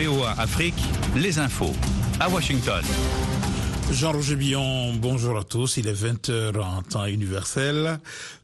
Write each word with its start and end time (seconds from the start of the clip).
VOA 0.00 0.30
Afrique, 0.38 0.82
les 1.14 1.38
infos. 1.38 1.74
À 2.20 2.28
Washington. 2.30 2.82
Jean-Roger 3.92 4.36
Billon, 4.36 4.94
bonjour 4.94 5.36
à 5.36 5.44
tous. 5.44 5.76
Il 5.76 5.88
est 5.88 5.92
20h 5.92 6.58
en 6.58 6.80
temps 6.82 7.04
universel. 7.04 7.98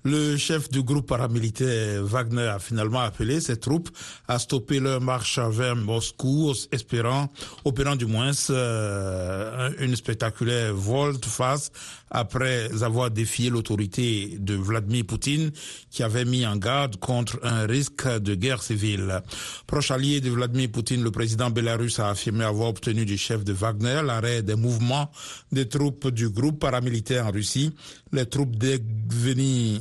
Le 0.05 0.37
chef 0.37 0.69
du 0.69 0.83
groupe 0.83 1.07
paramilitaire 1.07 2.05
Wagner 2.05 2.49
a 2.49 2.59
finalement 2.59 3.01
appelé 3.01 3.41
ses 3.41 3.57
troupes 3.57 3.89
à 4.29 4.39
stopper 4.39 4.81
leur 4.81 5.01
marche 5.01 5.39
vers 5.39 5.77
Moscou, 5.77 6.53
espérant, 6.73 7.29
opérant 7.65 7.97
du 7.97 8.07
moins 8.07 8.33
euh, 8.51 9.71
une 9.79 9.97
spectaculaire 9.97 10.75
volte-face 10.75 11.71
après 12.11 12.69
avoir 12.83 13.11
défié 13.11 13.51
l'autorité 13.51 14.37
de 14.39 14.55
Vladimir 14.55 15.05
Poutine 15.07 15.51
qui 15.91 16.03
avait 16.03 16.25
mis 16.25 16.47
en 16.47 16.57
garde 16.57 16.97
contre 16.97 17.39
un 17.43 17.67
risque 17.67 18.07
de 18.19 18.35
guerre 18.35 18.63
civile. 18.63 19.23
Proche 19.67 19.91
allié 19.91 20.21
de 20.21 20.31
Vladimir 20.31 20.71
Poutine, 20.71 21.03
le 21.03 21.11
président 21.11 21.51
bélarus 21.51 21.99
a 21.99 22.11
affirmé 22.11 22.45
avoir 22.45 22.69
obtenu 22.69 23.05
du 23.05 23.19
chef 23.19 23.45
de 23.45 23.53
Wagner 23.53 24.03
l'arrêt 24.05 24.43
des 24.43 24.57
mouvements 24.57 25.11
des 25.53 25.69
troupes 25.69 26.09
du 26.09 26.29
groupe 26.29 26.61
paramilitaire 26.61 27.27
en 27.27 27.31
Russie. 27.31 27.73
Les 28.13 28.27
troupes 28.27 28.57
d'Evgeny 28.57 29.81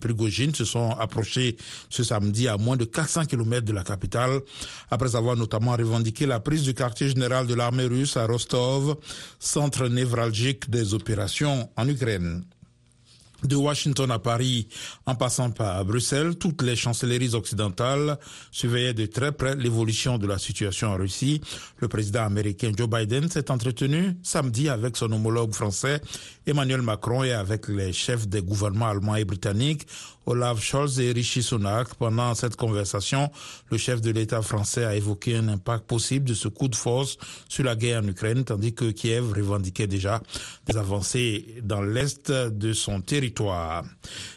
Prigogine 0.00 0.54
se 0.54 0.64
sont 0.64 0.92
approchées 0.92 1.56
ce 1.90 2.02
samedi 2.02 2.48
à 2.48 2.56
moins 2.56 2.78
de 2.78 2.86
400 2.86 3.26
km 3.26 3.66
de 3.66 3.74
la 3.74 3.84
capitale, 3.84 4.40
après 4.90 5.14
avoir 5.14 5.36
notamment 5.36 5.72
revendiqué 5.72 6.24
la 6.24 6.40
prise 6.40 6.62
du 6.62 6.72
quartier 6.72 7.10
général 7.10 7.46
de 7.46 7.52
l'armée 7.54 7.84
russe 7.84 8.16
à 8.16 8.26
Rostov, 8.26 8.96
centre 9.38 9.88
névralgique 9.88 10.70
des 10.70 10.94
opérations 10.94 11.68
en 11.76 11.86
Ukraine. 11.88 12.42
De 13.44 13.56
Washington 13.56 14.10
à 14.10 14.18
Paris, 14.18 14.68
en 15.04 15.14
passant 15.14 15.50
par 15.50 15.84
Bruxelles, 15.84 16.36
toutes 16.36 16.62
les 16.62 16.76
chancelleries 16.76 17.34
occidentales 17.34 18.18
surveillaient 18.50 18.94
de 18.94 19.04
très 19.04 19.32
près 19.32 19.54
l'évolution 19.54 20.16
de 20.16 20.26
la 20.26 20.38
situation 20.38 20.88
en 20.88 20.96
Russie. 20.96 21.42
Le 21.78 21.88
président 21.88 22.24
américain 22.24 22.72
Joe 22.74 22.88
Biden 22.88 23.28
s'est 23.28 23.50
entretenu 23.50 24.16
samedi 24.22 24.70
avec 24.70 24.96
son 24.96 25.12
homologue 25.12 25.52
français 25.52 26.00
Emmanuel 26.46 26.80
Macron 26.80 27.22
et 27.22 27.32
avec 27.32 27.68
les 27.68 27.92
chefs 27.92 28.26
des 28.26 28.40
gouvernements 28.40 28.88
allemands 28.88 29.16
et 29.16 29.26
britanniques 29.26 29.86
Olaf 30.26 30.62
Scholz 30.62 31.00
et 31.00 31.12
Rishi 31.12 31.42
Sunak. 31.42 31.94
Pendant 31.94 32.34
cette 32.34 32.56
conversation, 32.56 33.30
le 33.70 33.76
chef 33.76 34.00
de 34.00 34.10
l'État 34.10 34.40
français 34.40 34.84
a 34.84 34.96
évoqué 34.96 35.36
un 35.36 35.48
impact 35.48 35.84
possible 35.84 36.26
de 36.26 36.34
ce 36.34 36.48
coup 36.48 36.68
de 36.68 36.76
force 36.76 37.18
sur 37.48 37.64
la 37.64 37.76
guerre 37.76 38.02
en 38.02 38.08
Ukraine, 38.08 38.42
tandis 38.44 38.72
que 38.72 38.90
Kiev 38.90 39.32
revendiquait 39.32 39.86
déjà 39.86 40.22
des 40.66 40.76
avancées 40.78 41.56
dans 41.62 41.82
l'est 41.82 42.30
de 42.32 42.72
son 42.72 43.02
territoire. 43.02 43.33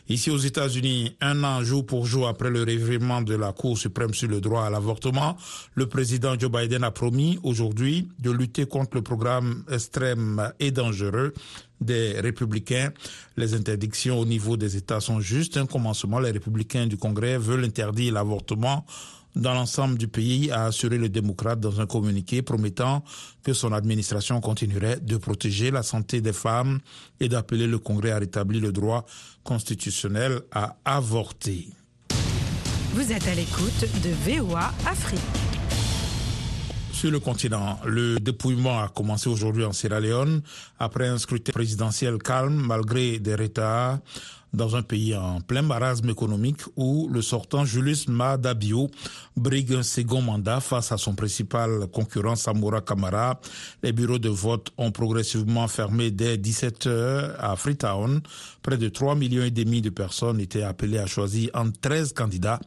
Ici 0.10 0.32
aux 0.32 0.38
États-Unis, 0.38 1.16
un 1.22 1.44
an 1.44 1.64
jour 1.64 1.86
pour 1.86 2.06
jour 2.06 2.28
après 2.28 2.50
le 2.50 2.62
revirement 2.62 3.22
de 3.22 3.36
la 3.36 3.52
Cour 3.52 3.78
suprême 3.78 4.14
sur 4.14 4.30
le 4.30 4.40
droit 4.40 4.66
à 4.66 4.70
l'avortement, 4.70 5.38
le 5.76 5.88
président 5.88 6.38
Joe 6.38 6.52
Biden 6.52 6.84
a 6.84 6.92
promis 6.92 7.40
aujourd'hui 7.44 8.08
de 8.20 8.32
lutter 8.32 8.66
contre 8.66 8.96
le 8.96 9.02
programme 9.02 9.64
extrême 9.72 10.52
et 10.60 10.72
dangereux 10.72 11.34
des 11.82 12.20
républicains. 12.20 12.92
Les 13.36 13.54
interdictions 13.54 14.20
au 14.20 14.26
niveau 14.26 14.58
des 14.58 14.78
États 14.78 15.00
sont 15.00 15.20
justes. 15.20 15.58
Un 15.58 15.66
commencement, 15.66 16.20
les 16.20 16.32
républicains 16.32 16.88
du 16.88 16.98
Congrès 16.98 17.38
veulent 17.38 17.66
interdire 17.66 18.14
l'avortement 18.14 18.86
dans 19.38 19.54
l'ensemble 19.54 19.98
du 19.98 20.08
pays, 20.08 20.52
a 20.52 20.66
assuré 20.66 20.98
le 20.98 21.10
démocrate 21.10 21.60
dans 21.60 21.80
un 21.80 21.86
communiqué 21.86 22.42
promettant 22.42 23.04
que 23.44 23.54
son 23.54 23.72
administration 23.72 24.42
continuerait 24.42 25.00
de 25.00 25.18
protéger 25.18 25.72
la 25.72 25.84
santé 25.84 26.22
des 26.22 26.34
femmes 26.34 26.80
et 27.20 27.30
d'appeler 27.30 27.68
le 27.68 27.80
Congrès 27.80 28.12
à 28.12 28.20
rétablir 28.20 28.62
le 28.62 28.72
droit 28.72 29.06
constitutionnel 29.44 30.42
à 30.52 30.76
avorter. 30.86 31.68
Vous 32.94 33.12
êtes 33.12 33.28
à 33.28 33.36
l'écoute 33.36 33.86
de 34.04 34.10
VOA 34.32 34.74
Afrique. 34.88 35.20
Sur 36.92 37.12
le 37.12 37.20
continent, 37.20 37.80
le 37.86 38.18
dépouillement 38.20 38.82
a 38.82 38.88
commencé 38.88 39.30
aujourd'hui 39.30 39.64
en 39.64 39.72
Sierra 39.72 40.00
Leone 40.00 40.42
après 40.80 41.08
un 41.08 41.20
scrutin 41.20 41.52
présidentiel 41.52 42.18
calme 42.18 42.56
malgré 42.56 43.20
des 43.20 43.36
retards 43.36 44.00
dans 44.58 44.76
un 44.76 44.82
pays 44.82 45.16
en 45.16 45.40
plein 45.40 45.62
marasme 45.62 46.10
économique 46.10 46.62
où 46.76 47.08
le 47.14 47.22
sortant 47.22 47.64
Julius 47.64 48.08
Madabio 48.10 48.90
brigue 49.38 49.74
un 49.74 49.84
second 49.84 50.22
mandat 50.22 50.60
face 50.60 50.92
à 50.92 50.98
son 50.98 51.14
principal 51.16 51.88
concurrent 51.94 52.36
Samora 52.36 52.82
Kamara. 52.82 53.40
Les 53.84 53.94
bureaux 53.94 54.18
de 54.20 54.30
vote 54.30 54.72
ont 54.78 54.92
progressivement 54.92 55.68
fermé 55.68 56.12
dès 56.12 56.38
17 56.38 56.88
heures 56.88 57.36
à 57.40 57.56
Freetown. 57.56 58.22
Près 58.64 58.78
de 58.78 58.90
3 58.90 59.16
millions 59.16 59.44
et 59.44 59.52
demi 59.52 59.82
de 59.82 59.90
personnes 59.90 60.42
étaient 60.42 60.64
appelées 60.64 60.98
à 60.98 61.06
choisir 61.06 61.50
entre 61.54 61.80
13 61.80 62.14
candidats. 62.14 62.60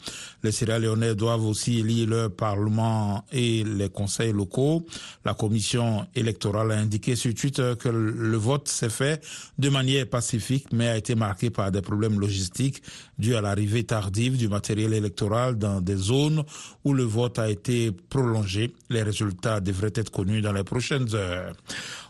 Les 0.43 0.53
Sierra 0.53 0.79
Leonais 0.79 1.15
doivent 1.15 1.45
aussi 1.45 1.81
élire 1.81 2.09
leur 2.09 2.31
parlement 2.31 3.25
et 3.33 3.65
les 3.65 3.89
conseils 3.91 4.33
locaux. 4.33 4.87
La 5.25 5.35
commission 5.35 6.07
électorale 6.15 6.71
a 6.73 6.77
indiqué 6.77 7.17
sur 7.17 7.35
Twitter 7.35 7.75
que 7.79 7.89
le 7.89 8.37
vote 8.37 8.69
s'est 8.69 8.89
fait 8.89 9.23
de 9.59 9.69
manière 9.69 10.07
pacifique 10.09 10.69
mais 10.73 10.89
a 10.89 10.97
été 10.97 11.15
marqué 11.15 11.51
par 11.51 11.71
des 11.73 11.80
problèmes 11.83 12.21
logistiques 12.21 12.83
dus 13.19 13.35
à 13.35 13.41
l'arrivée 13.41 13.85
tardive 13.85 14.37
du 14.37 14.49
matériel 14.49 14.95
électoral 14.95 15.59
dans 15.59 15.81
des 15.81 15.97
zones 15.97 16.43
où 16.85 16.95
le 16.95 17.03
vote 17.03 17.39
a 17.39 17.51
été 17.51 17.93
prolongé. 17.93 18.73
Les 18.89 19.03
résultats 19.03 19.61
devraient 19.61 19.93
être 19.95 20.11
connus 20.11 20.41
dans 20.41 20.53
les 20.53 20.65
prochaines 20.65 21.15
heures. 21.15 21.55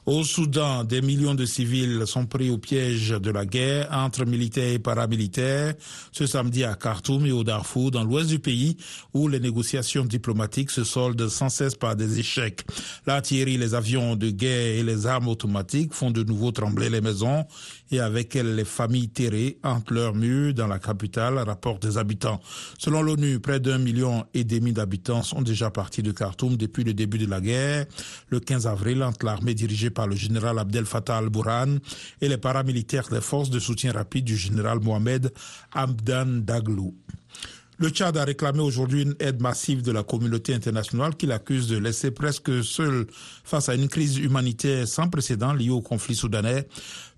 Au 0.07 0.25
Soudan, 0.25 0.83
des 0.85 1.03
millions 1.03 1.35
de 1.35 1.45
civils 1.45 2.05
sont 2.07 2.27
pris 2.27 2.51
au 2.51 2.59
piège 2.59 3.11
de 3.11 3.31
la 3.31 3.45
guerre 3.45 3.89
entre 3.93 4.25
militaires 4.25 4.73
et 4.73 4.79
paramilitaires 4.79 5.75
ce 6.11 6.27
samedi 6.27 6.65
à 6.65 6.75
Khartoum 6.75 7.27
et 7.27 7.33
au 7.33 7.45
Darfour, 7.45 7.91
dans 7.91 8.03
l'ouest 8.03 8.29
du 8.29 8.39
pays, 8.39 8.77
où 9.13 9.29
les 9.29 9.41
négociations 9.41 10.05
diplomatiques 10.05 10.71
se 10.71 10.85
soldent 10.85 11.29
sans 11.29 11.49
cesse 11.49 11.75
par 11.75 11.97
des 11.97 12.19
échecs. 12.19 12.65
L'artillerie, 13.07 13.59
les 13.59 13.75
avions 13.75 14.17
de 14.17 14.31
guerre 14.31 14.79
et 14.79 14.83
les 14.83 15.07
armes 15.07 15.29
automatiques 15.29 15.93
font 15.93 16.11
de 16.11 16.23
nouveau 16.23 16.51
trembler 16.51 16.89
les 16.89 17.01
maisons 17.01 17.45
et 17.91 18.01
avec 18.01 18.37
elles 18.37 18.55
les 18.55 18.65
familles 18.65 19.09
terrées 19.09 19.59
entre 19.63 19.95
leurs 19.95 20.15
murs 20.15 20.55
dans 20.55 20.67
la 20.67 20.79
capitale, 20.79 21.39
rapportent 21.39 21.87
des 21.87 21.99
habitants. 21.99 22.41
Selon 22.79 23.03
l'ONU, 23.03 23.41
près 23.41 23.61
d'un 23.61 23.79
million 23.79 24.25
et 24.35 24.45
demi 24.45 24.73
d'habitants 24.73 25.23
sont 25.23 25.43
déjà 25.43 25.71
partis 25.71 26.03
de 26.03 26.13
Khartoum 26.13 26.57
depuis 26.57 26.85
le 26.85 26.95
début 26.95 27.19
de 27.19 27.27
la 27.27 27.41
guerre. 27.41 27.87
Le 28.29 28.41
15 28.41 28.67
avril, 28.67 29.03
entre 29.03 29.27
l'armée 29.27 29.55
dirigée 29.55 29.91
par 29.91 30.07
le 30.07 30.17
général 30.17 30.59
Abdel 30.59 30.87
Fattah 30.87 31.19
al-Burhan 31.19 31.79
et 32.21 32.29
les 32.29 32.39
paramilitaires 32.39 33.09
des 33.09 33.21
forces 33.21 33.51
de 33.51 33.59
soutien 33.59 33.93
rapide 33.93 34.25
du 34.25 34.37
général 34.37 34.81
Mohamed 34.81 35.33
Abdan 35.73 36.27
Daglou. 36.27 36.95
Le 37.81 37.89
Tchad 37.89 38.15
a 38.19 38.25
réclamé 38.25 38.61
aujourd'hui 38.61 39.05
une 39.05 39.15
aide 39.21 39.41
massive 39.41 39.81
de 39.81 39.91
la 39.91 40.03
communauté 40.03 40.53
internationale 40.53 41.17
qui 41.17 41.25
l'accuse 41.25 41.67
de 41.67 41.79
laisser 41.79 42.11
presque 42.11 42.63
seul 42.63 43.07
face 43.43 43.71
à 43.71 43.75
une 43.75 43.89
crise 43.89 44.19
humanitaire 44.19 44.87
sans 44.87 45.09
précédent 45.09 45.55
liée 45.55 45.71
au 45.71 45.81
conflit 45.81 46.15
soudanais. 46.15 46.69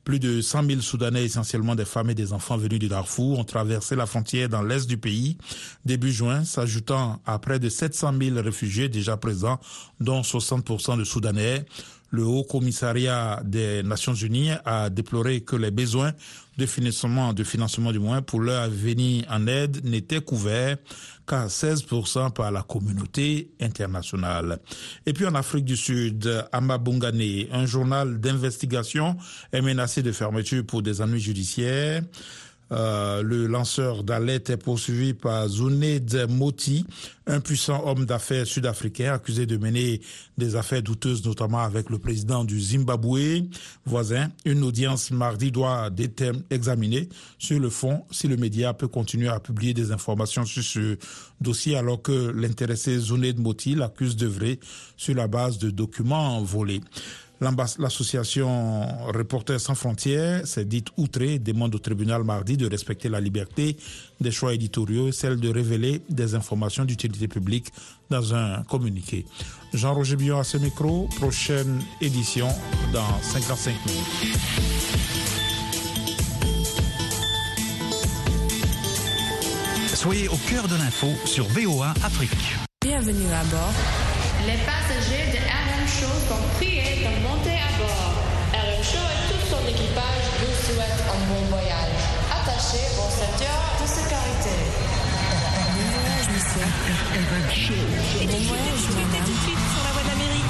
Plus 0.05 0.19
de 0.19 0.41
100 0.41 0.65
000 0.65 0.81
Soudanais, 0.81 1.25
essentiellement 1.25 1.77
des 1.77 1.85
femmes 1.85 2.11
et 2.11 2.15
des 2.15 2.33
enfants 2.33 2.57
venus 2.57 2.81
du 2.81 2.89
Darfour, 2.89 3.39
ont 3.39 3.45
traversé 3.45 3.95
la 3.95 4.07
frontière 4.07 4.49
dans 4.49 4.63
l'est 4.63 4.89
du 4.89 4.97
pays 4.97 5.37
début 5.85 6.13
juin, 6.13 6.45
s'ajoutant 6.45 7.21
à 7.25 7.39
près 7.39 7.61
de 7.61 7.69
700 7.69 8.15
000 8.21 8.41
réfugiés 8.41 8.89
déjà 8.89 9.17
présents, 9.17 9.61
dont 10.01 10.23
60% 10.23 10.99
de 10.99 11.05
Soudanais. 11.05 11.65
Le 12.13 12.25
Haut 12.25 12.45
Commissariat 12.45 13.41
des 13.43 13.83
Nations 13.83 14.15
Unies 14.15 14.51
a 14.67 14.91
déploré 14.91 15.41
que 15.41 15.57
les 15.57 15.71
besoins 15.71 16.13
de 16.59 16.67
financement, 16.67 17.33
de 17.33 17.43
financement 17.43 17.91
du 17.91 17.99
moins 17.99 18.21
pour 18.21 18.41
leur 18.41 18.69
venir 18.69 19.25
en 19.31 19.47
aide 19.47 19.83
n'étaient 19.83 20.21
couverts 20.21 20.77
qu'à 21.27 21.47
16% 21.47 22.33
par 22.35 22.53
la 22.53 22.63
communauté 22.63 23.53
internationale. 23.61 24.59
Et 25.07 25.15
puis 25.15 25.25
en 25.25 25.35
Afrique 25.35 25.65
du 25.65 25.77
Sud, 25.77 26.45
Amabungane, 26.53 27.47
un 27.51 27.65
journal 27.65 28.21
d'investigation 28.21 29.17
est 29.51 29.63
menacé 29.63 30.03
de 30.03 30.13
fermeture 30.13 30.67
pour 30.67 30.83
des 30.83 31.01
ennuis 31.01 31.21
judiciaires. 31.21 32.03
Euh, 32.73 33.23
le 33.23 33.47
lanceur 33.47 34.03
d'alerte 34.03 34.49
est 34.49 34.57
poursuivi 34.57 35.13
par 35.13 35.47
Zuned 35.47 36.27
Moti, 36.31 36.87
un 37.27 37.41
puissant 37.41 37.87
homme 37.87 38.07
d'affaires 38.07 38.47
sud-africain 38.47 39.13
accusé 39.13 39.45
de 39.45 39.59
mener 39.59 40.01
des 40.39 40.57
affaires 40.57 40.83
douteuses, 40.83 41.25
notamment 41.25 41.59
avec 41.59 41.91
le 41.91 41.99
président 41.99 42.45
du 42.45 42.59
Zimbabwe 42.59 43.43
voisin. 43.85 44.31
Une 44.47 44.63
audience 44.63 45.11
mardi 45.11 45.53
doit 45.53 45.91
examiner 46.51 47.11
sur 47.39 47.61
le 47.61 47.69
fond 47.69 48.05
si 48.11 48.27
le 48.27 48.39
média 48.39 48.73
peut 48.73 48.89
continuer 48.89 49.29
à 49.29 49.39
publier 49.39 49.75
des 49.75 49.93
informations 49.93 50.47
sur 50.47 50.63
ce 50.63 50.97
dossier 51.41 51.77
alors 51.77 52.01
que 52.01 52.33
l'intéressé 52.35 52.99
Zuned 52.99 53.39
Moti 53.39 53.75
l'accuse 53.75 54.17
d'œuvrer 54.17 54.59
sur 54.97 55.15
la 55.15 55.29
base 55.29 55.59
de 55.59 55.69
documents 55.71 56.41
volés. 56.43 56.81
L'association 57.79 58.87
Reporters 59.13 59.61
sans 59.61 59.75
frontières 59.75 60.47
s'est 60.47 60.65
dite 60.65 60.89
outrée, 60.97 61.41
demande 61.41 61.75
au 61.75 61.79
tribunal 61.81 62.23
mardi 62.23 62.57
de 62.57 62.69
respecter 62.69 63.09
la 63.09 63.21
liberté 63.21 63.77
des 64.21 64.31
choix 64.31 64.55
éditoriaux, 64.55 65.11
celle 65.11 65.41
de 65.41 65.49
révéler 65.49 66.03
des 66.09 66.37
informations 66.37 66.85
d'utilité 66.85 67.27
publique 67.27 67.73
dans 68.11 68.33
un 68.33 68.63
communiqué. 68.63 69.27
Jean-Roger 69.75 70.15
Billon 70.15 70.39
à 70.39 70.45
ce 70.45 70.57
micro, 70.57 71.09
prochaine 71.17 71.83
édition 72.01 72.47
dans 72.93 73.21
55 73.23 73.75
minutes. 73.87 74.05
Soyez 79.95 80.29
au 80.29 80.37
cœur 80.49 80.69
de 80.69 80.77
l'info 80.77 81.09
sur 81.25 81.47
VOA 81.49 81.91
Afrique. 82.05 82.31
Bienvenue 82.83 83.33
à 83.33 83.45
bord 83.45 83.73
les 84.47 84.59
passagers 84.67 85.31
de 85.31 85.39
RM 85.39 85.87
Show 85.87 86.15
sont 86.29 86.43
priés 86.57 86.72
Skyrock 97.23 97.55
Show. 97.55 97.75
Et 98.21 98.27
bon 98.27 98.39
voyage, 98.49 98.87
madame. 98.97 99.25
tout 99.25 99.33
de 99.33 99.39
suite 99.39 99.65
sur 99.73 99.83
la 99.85 99.91
voie 99.93 100.03
de 100.03 100.09
l'Amérique. 100.09 100.43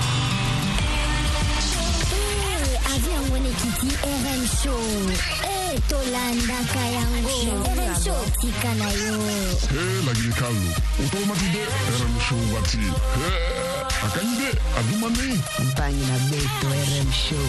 avyango 2.93 3.39
nekiti 3.39 3.89
rm 4.05 4.43
show 4.63 4.85
e 5.49 5.81
tolandaka 5.89 6.85
yango 6.97 7.55
rm 7.65 7.95
show 8.05 8.21
tika 8.41 8.75
na 8.75 8.85
yo 8.91 9.17
e 9.73 10.05
lagili 10.07 10.33
kalo 10.33 10.69
otomati 11.05 11.47
de 11.55 11.63
rm 11.99 12.15
show 12.29 12.43
wati 12.55 12.79
akanyi 14.07 14.37
de 14.37 14.51
adumani 14.79 15.41
mpangi 15.65 16.05
na 16.05 16.19
beto 16.29 16.69
rm 16.69 17.13
show 17.13 17.49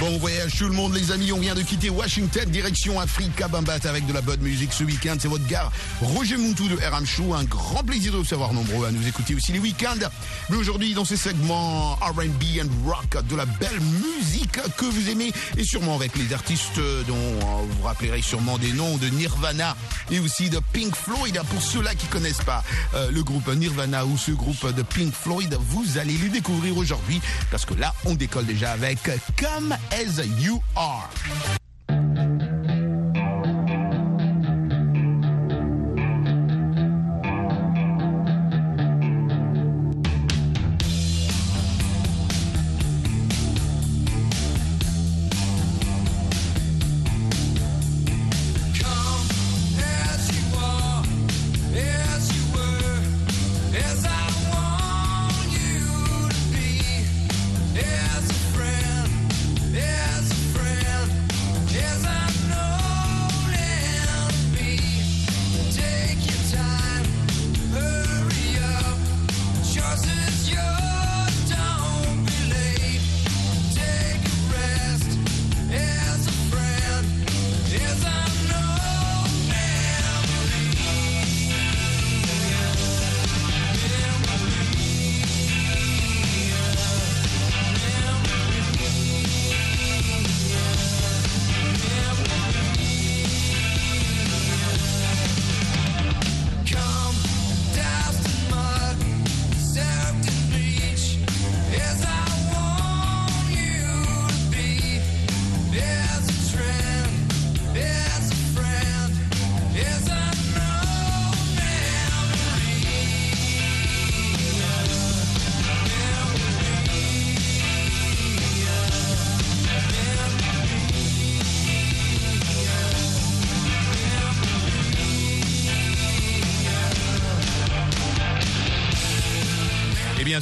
Bon 0.00 0.16
voyage 0.18 0.54
tout 0.56 0.68
le 0.68 0.74
monde 0.74 0.94
les 0.94 1.10
amis, 1.10 1.32
on 1.32 1.40
vient 1.40 1.56
de 1.56 1.62
quitter 1.62 1.90
Washington, 1.90 2.48
direction 2.48 3.00
Africa 3.00 3.48
Bambat 3.48 3.80
avec 3.82 4.06
de 4.06 4.12
la 4.12 4.20
bonne 4.20 4.40
musique 4.40 4.72
ce 4.72 4.84
week-end. 4.84 5.16
C'est 5.18 5.26
votre 5.26 5.46
gars 5.48 5.72
Roger 6.00 6.36
Montou 6.36 6.68
de 6.68 6.76
RM 6.76 7.04
Show. 7.04 7.34
Un 7.34 7.42
grand 7.42 7.82
plaisir 7.82 8.12
de 8.12 8.18
vous 8.18 8.24
savoir 8.24 8.52
nombreux 8.52 8.86
à 8.86 8.92
nous 8.92 9.08
écouter 9.08 9.34
aussi 9.34 9.50
les 9.50 9.58
week-ends. 9.58 10.08
Mais 10.50 10.56
aujourd'hui 10.56 10.94
dans 10.94 11.04
ces 11.04 11.16
segments 11.16 11.96
R&B 11.96 12.60
and 12.62 12.88
rock, 12.88 13.26
de 13.28 13.34
la 13.34 13.44
belle 13.44 13.80
musique 13.80 14.60
que 14.76 14.84
vous 14.84 15.10
aimez 15.10 15.32
et 15.56 15.64
sûrement 15.64 15.96
avec 15.96 16.16
les 16.16 16.32
artistes 16.32 16.78
dont 17.08 17.16
euh, 17.16 17.62
vous 17.62 17.78
vous 17.80 17.82
rappellerez 17.82 18.22
sûrement 18.22 18.56
des 18.56 18.72
noms 18.72 18.98
de 18.98 19.08
Nirvana 19.08 19.76
et 20.12 20.20
aussi 20.20 20.48
de 20.48 20.60
Pink 20.72 20.94
Floyd. 20.94 21.40
Pour 21.50 21.60
ceux-là 21.60 21.96
qui 21.96 22.06
connaissent 22.06 22.44
pas 22.44 22.62
euh, 22.94 23.10
le 23.10 23.24
groupe 23.24 23.48
Nirvana 23.52 24.06
ou 24.06 24.16
ce 24.16 24.30
groupe 24.30 24.72
de 24.72 24.82
Pink 24.82 25.12
Floyd, 25.12 25.56
vous 25.58 25.98
allez 25.98 26.16
le 26.18 26.28
découvrir 26.28 26.76
aujourd'hui 26.76 27.20
parce 27.50 27.64
que 27.64 27.74
là 27.74 27.92
on 28.04 28.14
décolle 28.14 28.46
déjà 28.46 28.70
avec 28.70 28.98
Come 29.36 29.76
As 29.90 30.18
You 30.42 30.60
Are. 30.76 31.67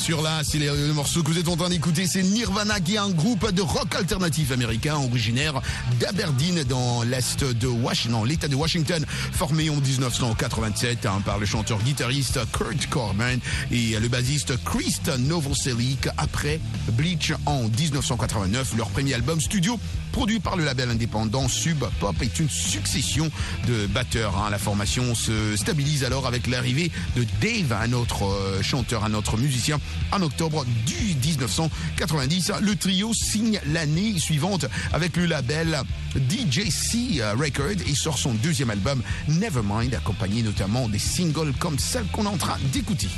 Sûr 0.07 0.23
là, 0.23 0.43
c'est 0.45 0.59
le, 0.59 0.93
morceau 0.93 1.25
que 1.25 1.33
vous 1.33 1.39
êtes 1.39 1.49
en 1.49 1.57
train 1.57 1.69
d'écouter, 1.69 2.07
c'est 2.07 2.23
Nirvana 2.23 2.79
qui 2.79 2.95
est 2.95 2.99
un 2.99 3.11
groupe 3.11 3.51
de 3.51 3.61
rock 3.61 3.93
alternatif 3.97 4.53
américain 4.53 4.95
originaire 4.95 5.61
d'Aberdeen 5.99 6.63
dans 6.63 7.03
l'est 7.03 7.43
de 7.43 7.67
Washington, 7.67 8.25
l'État 8.25 8.47
de 8.47 8.55
Washington, 8.55 9.05
formé 9.33 9.69
en 9.69 9.81
1987 9.81 11.07
hein, 11.07 11.23
par 11.25 11.41
le 11.41 11.47
chanteur-guitariste 11.47 12.39
Kurt 12.53 12.87
Cobain 12.89 13.39
et 13.73 13.99
le 13.99 14.07
bassiste 14.07 14.53
Chris 14.65 14.95
Novoselic 15.19 16.07
après 16.19 16.61
Bleach 16.93 17.33
en 17.45 17.65
1989, 17.65 18.77
leur 18.77 18.91
premier 18.91 19.15
album 19.15 19.41
studio 19.41 19.77
produit 20.17 20.41
par 20.41 20.57
le 20.57 20.65
label 20.65 20.89
indépendant 20.89 21.47
Sub 21.47 21.85
Pop 22.01 22.17
est 22.23 22.39
une 22.39 22.49
succession 22.49 23.31
de 23.69 23.87
batteurs. 23.87 24.35
hein. 24.39 24.49
La 24.51 24.57
formation 24.57 25.15
se 25.15 25.55
stabilise 25.57 26.05
alors 26.05 26.27
avec 26.27 26.47
l'arrivée 26.47 26.91
de 27.17 27.27
Dave, 27.43 27.75
un 27.79 27.93
autre 27.93 28.25
euh, 28.25 28.63
chanteur, 28.63 29.05
un 29.05 29.13
autre 29.13 29.37
musicien, 29.37 29.79
en 30.13 30.23
octobre 30.23 30.65
du 30.87 31.15
1990. 31.15 32.53
Le 32.61 32.77
trio 32.77 33.13
signe 33.15 33.61
l'année 33.67 34.19
suivante 34.19 34.67
avec 34.93 35.17
le 35.17 35.27
label 35.27 35.79
DJC 36.15 37.23
Record 37.39 37.83
et 37.87 37.95
sort 37.95 38.19
son 38.19 38.35
deuxième 38.35 38.71
album 38.71 39.03
Nevermind, 39.29 39.95
accompagné 39.95 40.43
notamment 40.43 40.89
des 40.89 40.99
singles 40.99 41.53
comme 41.59 41.79
celle 41.79 42.07
qu'on 42.07 42.25
est 42.25 42.29
en 42.29 42.37
train 42.37 42.59
d'écouter. 42.73 43.09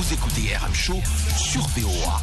Vous 0.00 0.14
écoutez 0.14 0.56
RM 0.56 0.74
Show 0.74 1.00
sur 1.36 1.60
VOA. 1.76 2.20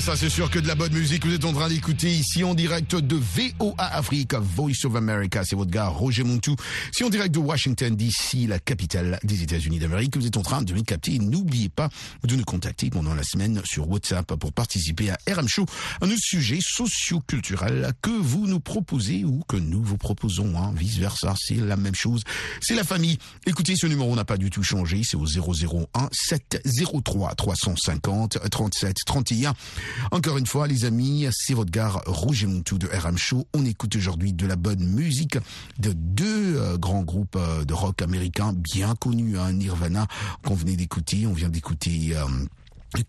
Ça 0.00 0.16
c'est 0.16 0.30
sûr 0.30 0.50
que 0.50 0.58
de 0.58 0.66
la 0.66 0.74
bonne 0.74 0.94
musique 0.94 1.26
vous 1.26 1.34
êtes 1.34 1.44
en 1.44 1.52
train 1.52 1.68
d'écouter 1.68 2.10
ici 2.10 2.42
en 2.42 2.54
direct 2.54 2.96
de 2.96 3.16
VOA 3.16 3.74
Afrique, 3.76 4.32
Voice 4.34 4.84
of 4.84 4.96
America. 4.96 5.42
C'est 5.44 5.56
votre 5.56 5.70
gars 5.70 5.88
Roger 5.88 6.24
Montou. 6.24 6.56
C'est 6.90 7.04
en 7.04 7.10
direct 7.10 7.34
de 7.34 7.38
Washington 7.38 7.94
DC, 7.94 8.48
la 8.48 8.58
capitale 8.58 9.20
des 9.24 9.42
États-Unis 9.42 9.78
d'Amérique. 9.78 10.16
Vous 10.16 10.26
êtes 10.26 10.38
en 10.38 10.42
train 10.42 10.62
de 10.62 10.72
me 10.72 10.80
capter. 10.80 11.18
N'oubliez 11.18 11.68
pas 11.68 11.90
de 12.24 12.34
nous 12.34 12.44
contacter 12.44 12.88
pendant 12.88 13.14
la 13.14 13.22
semaine 13.22 13.60
sur 13.64 13.90
WhatsApp 13.90 14.34
pour 14.36 14.52
participer 14.52 15.10
à 15.10 15.18
RM 15.28 15.48
Show, 15.48 15.66
un 16.00 16.08
sujet 16.16 16.60
socio-culturel 16.62 17.92
que 18.00 18.10
vous 18.10 18.46
nous 18.46 18.60
proposez 18.60 19.24
ou 19.24 19.42
que 19.46 19.56
nous 19.56 19.82
vous 19.82 19.98
proposons. 19.98 20.56
Hein. 20.56 20.72
Vice 20.76 20.96
versa, 20.96 21.34
c'est 21.38 21.56
la 21.56 21.76
même 21.76 21.94
chose. 21.94 22.22
C'est 22.62 22.74
la 22.74 22.84
famille. 22.84 23.18
Écoutez, 23.46 23.76
ce 23.76 23.86
numéro 23.86 24.16
n'a 24.16 24.24
pas 24.24 24.38
du 24.38 24.48
tout 24.48 24.62
changé. 24.62 25.02
C'est 25.04 25.16
au 25.16 25.26
001 25.26 26.08
703 26.10 27.34
350 27.34 28.38
37 28.50 28.96
31. 29.04 29.54
Encore 30.10 30.38
une 30.38 30.46
fois, 30.46 30.66
les 30.66 30.84
amis, 30.84 31.26
c'est 31.30 31.54
votre 31.54 31.70
gare 31.70 32.02
Rouge 32.06 32.44
et 32.44 32.46
Montou 32.46 32.78
de 32.78 32.88
RM 32.88 33.16
Show. 33.16 33.46
On 33.54 33.64
écoute 33.64 33.96
aujourd'hui 33.96 34.32
de 34.32 34.46
la 34.46 34.56
bonne 34.56 34.84
musique 34.84 35.38
de 35.78 35.92
deux 35.92 36.56
euh, 36.56 36.76
grands 36.76 37.02
groupes 37.02 37.36
euh, 37.36 37.64
de 37.64 37.74
rock 37.74 38.02
américains 38.02 38.52
bien 38.52 38.94
connus, 38.94 39.38
hein, 39.38 39.52
Nirvana 39.52 40.06
qu'on 40.44 40.54
venait 40.54 40.76
d'écouter. 40.76 41.26
On 41.26 41.32
vient 41.32 41.48
d'écouter 41.48 42.10
euh, 42.14 42.24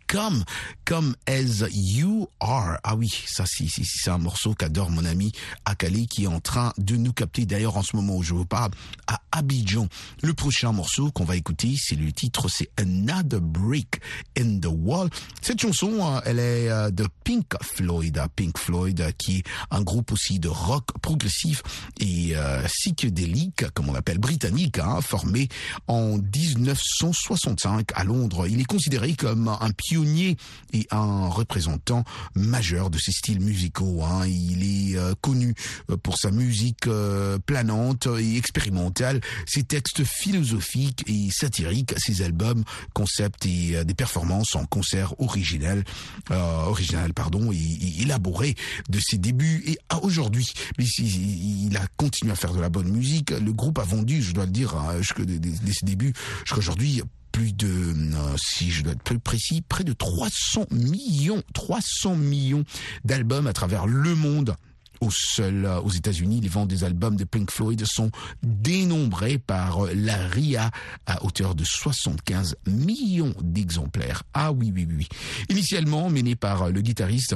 Come, 0.08 0.44
come 0.86 1.16
as 1.28 1.64
you 1.72 2.28
are. 2.40 2.78
Ah 2.84 2.96
oui, 2.96 3.10
ça 3.26 3.46
c'est 3.48 4.10
un 4.12 4.20
morceau 4.20 4.54
qu'adore 4.54 4.92
mon 4.92 5.06
ami 5.06 5.32
Akali 5.66 6.06
qui 6.08 6.26
est 6.26 6.28
en 6.28 6.40
train 6.40 6.72
de 6.78 6.96
nous 6.96 7.14
capter 7.14 7.46
d'ailleurs 7.46 7.78
en 7.78 7.84
ce 7.84 7.96
moment 7.96 8.18
où 8.18 8.24
je 8.24 8.34
vous 8.34 8.46
parle 8.46 8.72
à 9.08 9.22
Abidjan. 9.32 9.88
Le 10.22 10.34
prochain 10.34 10.72
morceau 10.72 11.12
qu'on 11.12 11.24
va 11.24 11.36
écouter, 11.36 11.76
c'est 11.80 11.96
le 11.96 12.12
titre, 12.12 12.48
c'est 12.48 12.70
Another 12.78 13.42
Brick 13.42 14.02
in 14.38 14.60
the 14.60 14.68
Wall. 14.70 15.10
Cette 15.42 15.62
chanson, 15.62 15.94
euh, 16.00 16.20
elle 16.26 16.40
est 16.40 16.70
euh, 16.70 16.92
de 16.92 17.08
Pink 17.24 17.54
Floyd, 17.62 18.22
Pink 18.36 18.58
Floyd 18.58 19.14
qui 19.18 19.38
est 19.38 19.44
un 19.72 19.82
groupe 19.82 20.12
aussi 20.12 20.40
de 20.40 20.50
rock 20.50 20.86
progressif 21.02 21.64
et 22.00 22.34
euh, 22.36 22.64
psychédélique, 22.68 23.66
comme 23.74 23.90
on 23.90 23.94
l'appelle 23.94 24.20
britannique, 24.20 24.78
hein, 24.78 25.02
formé 25.02 25.50
en 25.88 26.18
1965 26.18 27.90
à 27.96 28.04
Londres. 28.04 28.48
Il 28.48 28.60
est 28.60 28.66
considéré 28.66 29.14
comme 29.14 29.48
un 29.48 29.71
pionnier 29.74 30.38
et 30.74 30.88
un 30.92 31.28
représentant 31.28 32.04
majeur 32.36 32.90
de 32.90 32.98
ces 32.98 33.12
styles 33.12 33.42
musicaux. 33.42 34.04
Hein. 34.04 34.26
Il 34.28 34.64
est 34.64 34.98
euh, 34.98 35.14
connu 35.22 35.54
euh, 35.90 35.98
pour 35.98 36.18
sa 36.18 36.32
musique 36.32 36.88
euh, 36.88 37.38
planante 37.40 38.08
et 38.20 38.38
expérimentale, 38.38 39.22
ses 39.46 39.64
textes 39.64 40.04
philosophiques 40.04 41.04
et 41.08 41.30
satiriques, 41.32 41.94
ses 41.98 42.22
albums, 42.22 42.64
concepts 42.94 43.46
et 43.46 43.84
des 43.86 43.94
performances 43.94 44.56
en 44.56 44.66
concert 44.66 45.14
original, 45.20 45.84
original 46.30 47.14
pardon, 47.14 47.52
et, 47.52 48.02
élaboré 48.02 48.56
de 48.90 49.00
ses 49.00 49.18
débuts 49.18 49.64
et 49.66 49.78
à 49.90 50.04
aujourd'hui. 50.04 50.48
Il 50.78 51.76
a 51.78 51.86
continué 51.98 52.32
à 52.32 52.36
faire 52.36 52.54
de 52.54 52.62
la 52.62 52.70
bonne 52.70 52.90
musique. 52.90 53.32
Le 53.32 53.54
groupe 53.54 53.80
a 53.80 53.84
vendu, 53.84 54.22
je 54.22 54.34
dois 54.34 54.46
le 54.46 54.52
dire, 54.52 54.76
hein, 54.76 55.02
ses 55.04 55.86
débuts, 55.86 56.14
jusqu'à 56.46 56.58
aujourd'hui, 56.58 57.02
plus 57.32 57.54
de, 57.54 57.68
euh, 57.68 58.36
si 58.38 58.72
je 58.72 58.84
dois 58.84 58.94
être 58.94 59.04
plus 59.04 59.20
précis, 59.20 59.62
près 59.62 59.84
de 59.84 59.94
300 59.94 60.66
millions, 60.72 61.42
300 61.54 62.16
millions 62.16 62.64
d'albums 63.06 63.48
à 63.48 63.54
travers 63.54 63.88
le 63.88 64.16
monde 64.16 64.56
au 65.02 65.10
seul 65.10 65.66
euh, 65.66 65.82
aux 65.82 65.90
États-Unis, 65.90 66.42
les 66.42 66.50
ventes 66.50 66.68
des 66.70 66.84
albums 66.84 67.16
de 67.16 67.24
Pink 67.24 67.52
Floyd 67.52 67.84
sont 67.86 68.12
dénombrées 68.44 69.40
par 69.40 69.86
euh, 69.86 69.94
la 69.96 70.16
RIA 70.28 70.70
à 71.08 71.24
hauteur 71.26 71.56
de 71.56 71.64
75 71.64 72.56
millions 72.68 73.34
d'exemplaires. 73.42 74.24
Ah 74.34 74.52
oui, 74.52 74.72
oui, 74.74 74.88
oui. 74.90 75.08
Initialement 75.50 76.10
mené 76.10 76.36
par 76.36 76.70
le 76.70 76.82
guitariste 76.82 77.36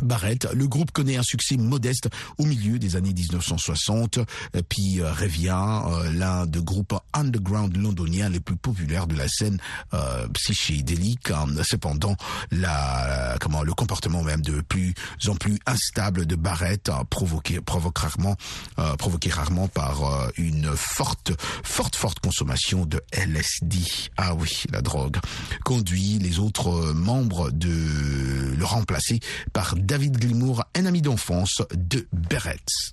Barrett, 0.00 0.48
le 0.54 0.66
groupe 0.66 0.90
connaît 0.90 1.16
un 1.16 1.22
succès 1.22 1.56
modeste 1.56 2.08
au 2.38 2.44
milieu 2.44 2.78
des 2.78 2.96
années 2.96 3.12
1960, 3.12 4.18
euh, 4.18 4.62
puis 4.68 5.00
euh, 5.00 5.12
revient 5.12 5.82
euh, 5.86 6.10
l'un 6.12 6.46
des 6.46 6.62
groupes 6.62 6.94
underground 7.12 7.76
londoniens 7.76 8.28
les 8.28 8.40
plus 8.40 8.56
populaires 8.56 9.06
de 9.06 9.14
la 9.14 9.28
scène 9.28 9.58
euh, 9.94 10.26
psychédélique. 10.28 11.30
Cependant, 11.62 12.16
la, 12.50 13.36
comment, 13.40 13.62
le 13.62 13.74
comportement 13.74 14.22
même 14.22 14.42
de 14.42 14.60
plus 14.60 14.94
en 15.28 15.34
plus 15.34 15.58
instable 15.66 16.26
de 16.26 16.36
Barrett, 16.36 16.90
provoqué, 17.10 17.60
provoque 17.60 17.98
rarement, 17.98 18.36
provoqué 18.98 19.30
rarement 19.30 19.68
par 19.68 20.30
une 20.36 20.70
forte, 20.74 21.32
forte, 21.62 21.96
forte 21.96 22.20
consommation 22.20 22.84
de 22.86 23.00
LSD. 23.12 23.78
Ah 24.16 24.34
oui, 24.34 24.64
la 24.70 24.82
drogue 24.82 25.18
conduit 25.64 26.18
les 26.18 26.38
autres 26.38 26.92
membres 26.92 27.50
de 27.50 28.54
le 28.56 28.64
remplacer 28.64 29.20
par 29.52 29.76
David 29.82 30.18
Glimour, 30.18 30.64
un 30.76 30.86
ami 30.86 31.02
d'enfance 31.02 31.62
de 31.74 32.06
Berets. 32.12 32.92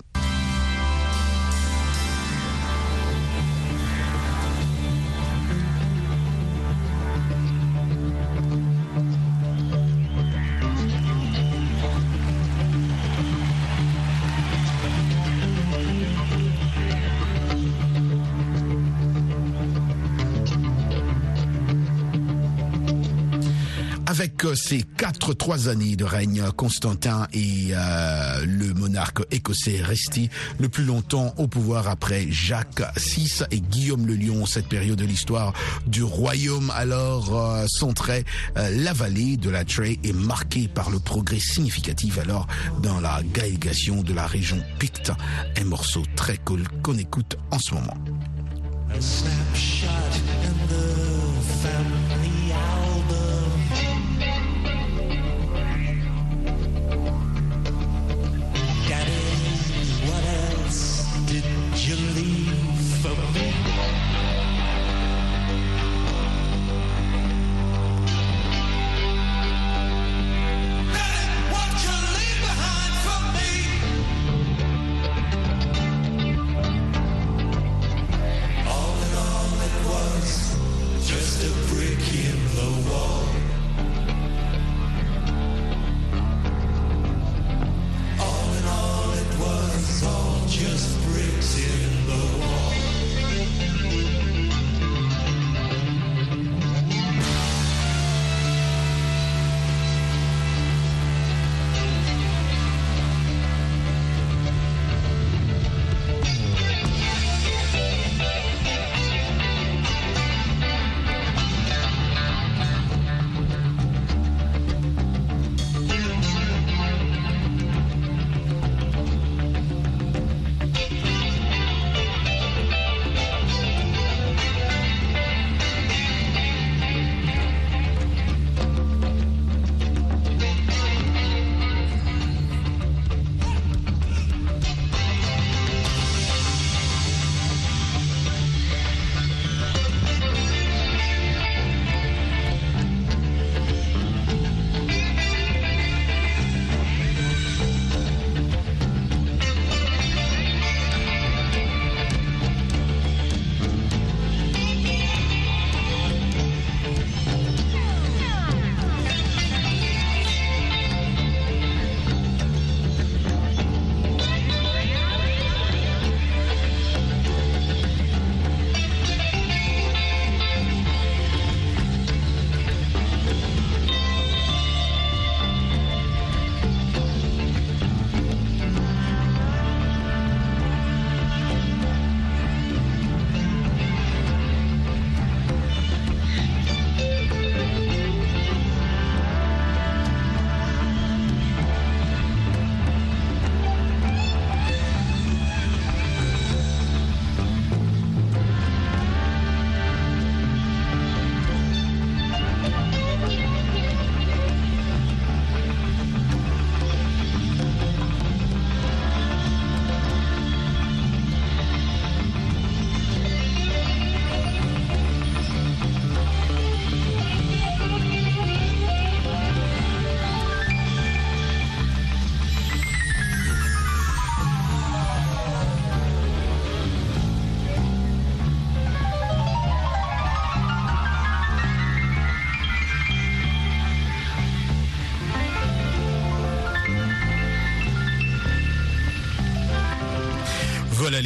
Ces 24.60 24.84
quatre 24.84 25.34
trois 25.34 25.70
années 25.70 25.96
de 25.96 26.04
règne, 26.04 26.44
Constantin 26.56 27.28
est 27.34 27.72
euh, 27.72 28.46
le 28.46 28.74
monarque 28.74 29.22
écossais 29.32 29.82
resté 29.82 30.30
le 30.60 30.68
plus 30.70 30.84
longtemps 30.84 31.34
au 31.38 31.48
pouvoir 31.48 31.88
après 31.88 32.28
Jacques 32.30 32.82
VI 32.98 33.44
et 33.52 33.62
Guillaume 33.62 34.06
le 34.06 34.16
Lion. 34.16 34.46
Cette 34.46 34.68
période 34.68 34.98
de 34.98 35.06
l'histoire 35.06 35.54
du 35.88 36.04
royaume 36.04 36.72
alors 36.76 37.36
euh, 37.36 37.66
centré 37.68 38.26
la 38.56 38.94
vallée 38.94 39.38
de 39.38 39.50
la 39.50 39.64
Trey 39.64 39.98
est 40.04 40.14
marquée 40.14 40.68
par 40.68 40.90
le 40.90 41.00
progrès 41.00 41.40
significatif 41.40 42.18
alors 42.18 42.48
dans 42.84 43.00
la 43.00 43.22
gaégation 43.34 44.04
de 44.04 44.14
la 44.14 44.28
région 44.28 44.62
Picte. 44.78 45.12
Un 45.58 45.64
morceau 45.64 46.04
très 46.16 46.38
cool 46.38 46.64
qu'on 46.84 46.98
écoute 46.98 47.38
en 47.52 47.60
ce 47.60 47.74
moment. 47.74 47.98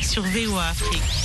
Sur 0.00 0.22
VOA 0.22 0.68
Afrique. 0.70 1.19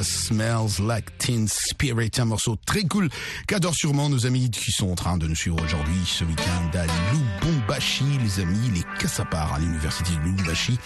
Smells 0.00 0.80
Like 0.80 1.16
Teen 1.22 1.46
Spirit, 1.46 2.10
un 2.18 2.24
morceau 2.24 2.56
très 2.66 2.82
cool 2.82 3.08
qu'adorent 3.46 3.76
sûrement 3.76 4.08
nos 4.08 4.26
amis 4.26 4.50
qui 4.50 4.72
sont 4.72 4.90
en 4.90 4.96
train 4.96 5.16
de 5.18 5.28
nous 5.28 5.36
suivre 5.36 5.56
aujourd'hui 5.62 6.00
ce 6.04 6.24
week-end 6.24 6.76
à 6.76 6.84
Lubumbashi, 7.12 8.02
les 8.24 8.40
amis, 8.40 8.72
les 8.74 8.82
Kassapar 8.98 9.54
à 9.54 9.60
l'université 9.60 10.10
de 10.16 10.18
Lubumbashi, 10.24 10.76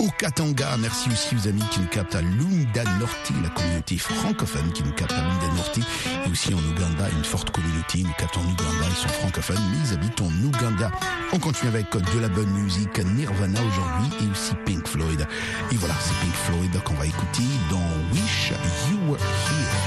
au 0.00 0.08
Katanga. 0.18 0.78
Merci 0.78 1.10
aussi 1.10 1.36
aux 1.36 1.46
amis 1.46 1.62
qui 1.70 1.80
nous 1.80 1.88
captent 1.88 2.14
à 2.14 2.22
Lunda 2.22 2.84
Norte, 2.98 3.32
la 3.42 3.50
communauté 3.50 3.98
francophone 3.98 4.72
qui 4.72 4.82
nous 4.82 4.92
capte 4.92 5.12
à 5.12 5.20
Lunda 5.20 5.54
Norte, 5.56 5.80
et 6.26 6.30
aussi 6.30 6.54
en 6.54 6.58
Ouganda, 6.58 7.10
une 7.10 7.24
forte 7.24 7.50
communauté. 7.50 8.02
Nous 8.02 8.14
captons 8.16 8.40
en 8.40 8.44
Ouganda, 8.44 8.86
ils 8.88 8.96
sont 8.96 9.08
francophones, 9.08 9.60
mais 9.72 9.88
ils 9.88 9.94
habitent 9.94 10.22
en 10.22 10.32
Ouganda. 10.42 10.90
On 11.34 11.38
continue 11.38 11.68
avec 11.68 11.92
de 11.92 12.18
la 12.18 12.28
bonne 12.28 12.50
musique, 12.50 12.98
Nirvana 12.98 13.60
aujourd'hui 13.60 14.26
et 14.26 14.30
aussi 14.30 14.54
Pink 14.64 14.88
Floyd. 14.88 15.26
Et 15.70 15.76
voilà, 15.76 15.94
c'est 16.00 16.14
Pink 16.24 16.34
Floyd 16.34 16.82
qu'on 16.82 16.94
va 16.94 17.04
écouter 17.04 17.42
dans 17.68 18.14
Wish 18.14 18.52
You 18.90 19.10
Were 19.10 19.20
Here. 19.20 19.81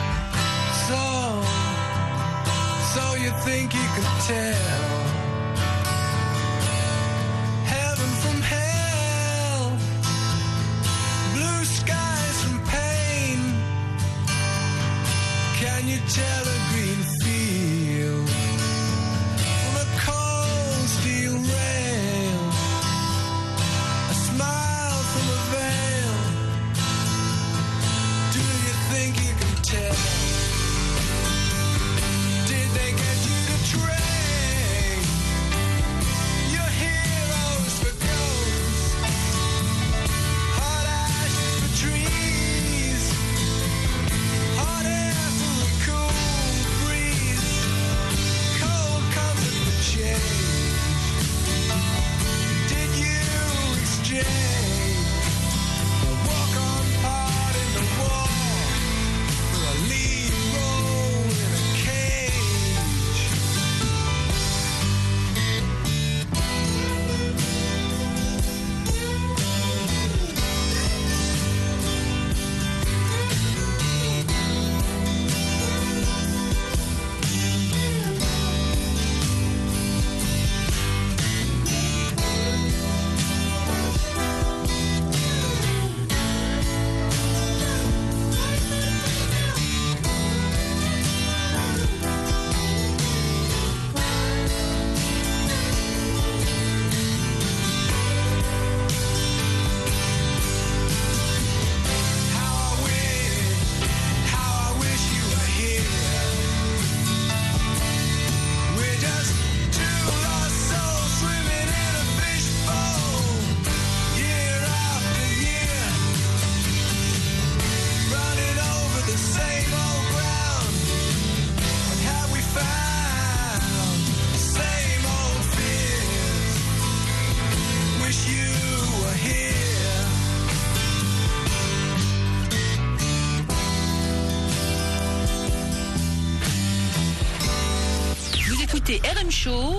So, 0.88 1.02
so 2.94 3.16
you 3.16 3.32
think 3.46 3.74
you 3.74 3.88
could 3.96 4.12
tell 4.28 4.95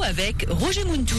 avec 0.06 0.46
Roger 0.48 0.84
Muntou. 0.84 1.16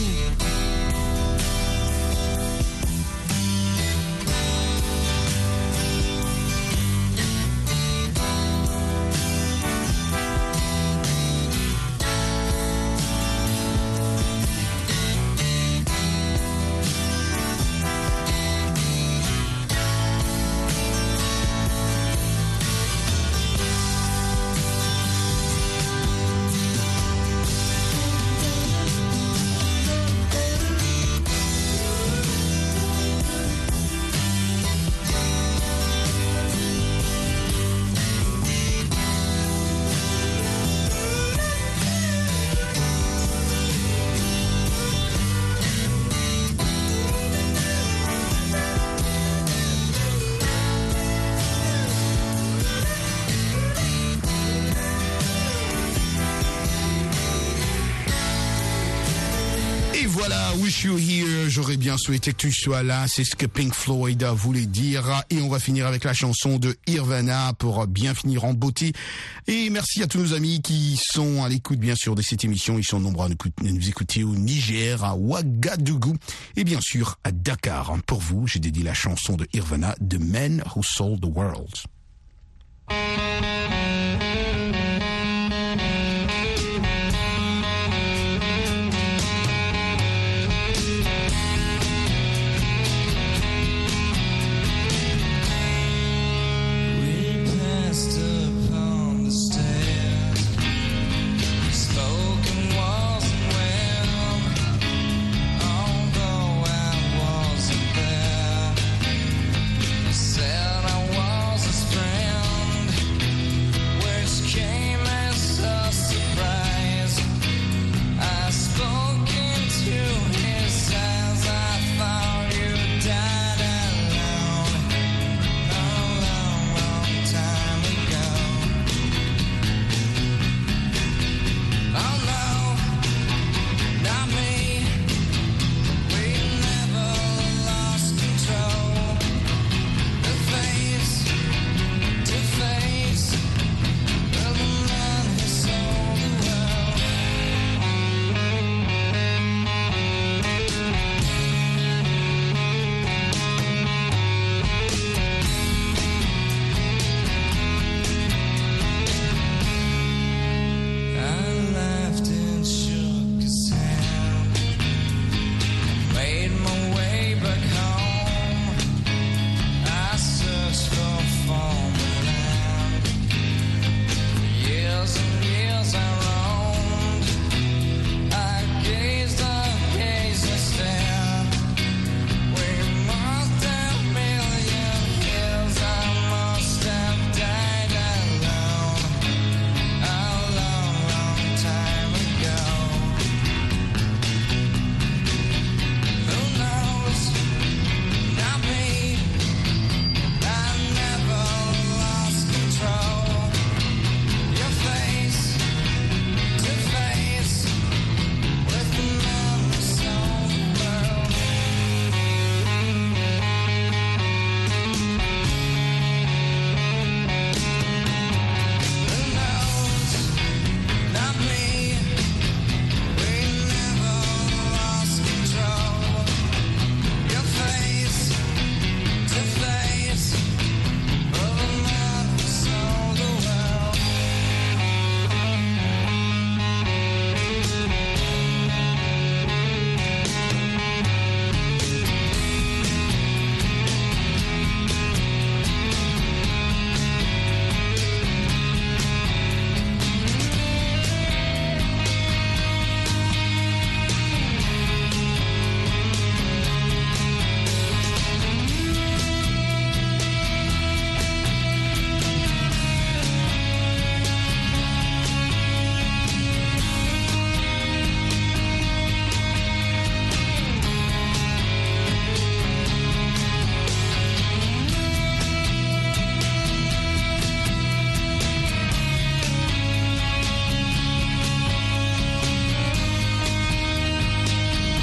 Voilà, 60.28 60.52
Wish 60.56 60.84
You 60.84 60.98
Here, 60.98 61.48
j'aurais 61.48 61.78
bien 61.78 61.96
souhaité 61.96 62.32
que 62.32 62.36
tu 62.36 62.52
sois 62.52 62.82
là, 62.82 63.06
c'est 63.08 63.24
ce 63.24 63.34
que 63.34 63.46
Pink 63.46 63.72
Floyd 63.74 64.22
voulait 64.24 64.66
dire. 64.66 65.22
Et 65.30 65.40
on 65.40 65.48
va 65.48 65.58
finir 65.58 65.86
avec 65.86 66.04
la 66.04 66.12
chanson 66.12 66.58
de 66.58 66.76
Irvana 66.86 67.54
pour 67.54 67.86
bien 67.86 68.14
finir 68.14 68.44
en 68.44 68.52
beauté. 68.52 68.92
Et 69.46 69.70
merci 69.70 70.02
à 70.02 70.06
tous 70.06 70.18
nos 70.18 70.34
amis 70.34 70.60
qui 70.60 71.00
sont 71.02 71.42
à 71.42 71.48
l'écoute 71.48 71.78
bien 71.78 71.94
sûr 71.94 72.14
de 72.14 72.20
cette 72.20 72.44
émission. 72.44 72.76
Ils 72.78 72.84
sont 72.84 73.00
nombreux 73.00 73.24
à 73.24 73.28
nous 73.62 73.88
écouter- 73.88 74.22
au 74.22 74.34
Niger, 74.34 75.02
à 75.02 75.16
Ouagadougou 75.16 76.14
et 76.56 76.64
bien 76.64 76.82
sûr 76.82 77.16
à 77.24 77.32
Dakar. 77.32 77.96
Pour 78.06 78.20
vous, 78.20 78.46
j'ai 78.46 78.58
dédié 78.60 78.84
la 78.84 78.92
chanson 78.94 79.34
de 79.34 79.48
Irvana, 79.54 79.94
The 80.06 80.20
Man 80.20 80.62
Who 80.76 80.82
Sold 80.82 81.22
the 81.22 81.34
World. 81.34 81.74